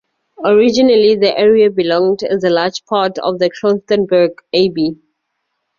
[0.43, 4.95] Originally, the area belonged as a large part of the Klosterneuburg Abbey.